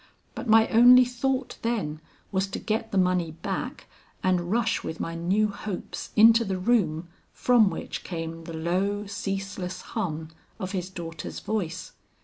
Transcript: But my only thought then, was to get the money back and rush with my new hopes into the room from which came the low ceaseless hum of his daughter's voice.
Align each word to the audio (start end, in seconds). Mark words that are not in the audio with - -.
But 0.33 0.47
my 0.47 0.67
only 0.69 1.05
thought 1.05 1.59
then, 1.61 2.01
was 2.31 2.47
to 2.47 2.57
get 2.57 2.91
the 2.91 2.97
money 2.97 3.29
back 3.43 3.85
and 4.23 4.49
rush 4.51 4.83
with 4.83 4.99
my 4.99 5.13
new 5.13 5.49
hopes 5.49 6.09
into 6.15 6.43
the 6.43 6.57
room 6.57 7.07
from 7.33 7.69
which 7.69 8.03
came 8.03 8.45
the 8.45 8.53
low 8.57 9.05
ceaseless 9.05 9.81
hum 9.93 10.29
of 10.59 10.71
his 10.71 10.89
daughter's 10.89 11.39
voice. 11.39 11.91